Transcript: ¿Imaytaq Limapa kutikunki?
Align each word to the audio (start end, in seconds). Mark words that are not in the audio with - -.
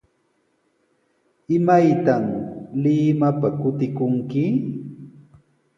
¿Imaytaq 1.57 2.25
Limapa 2.81 3.47
kutikunki? 3.59 4.43